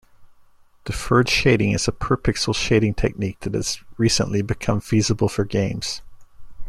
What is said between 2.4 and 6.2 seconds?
shading technique that has recently become feasible for games.